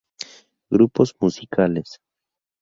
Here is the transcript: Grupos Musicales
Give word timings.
Grupos 0.71 1.13
Musicales 1.19 2.01